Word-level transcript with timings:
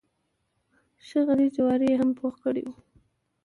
ښه 1.05 1.19
غلي 1.27 1.47
جواري 1.55 1.87
یې 1.91 1.99
هم 2.01 2.09
پوخ 2.19 2.33
کړی 2.43 2.63
و. 2.67 2.71